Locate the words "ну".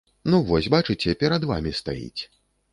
0.33-0.37